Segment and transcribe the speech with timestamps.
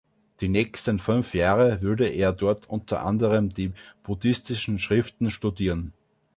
[0.39, 5.93] Die nächsten fünf Jahre würde er dort unter anderem die buddhistischen Schriften studieren.